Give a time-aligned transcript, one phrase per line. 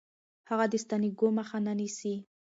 [0.49, 2.15] هغه د سانتیاګو مخه نه نیسي.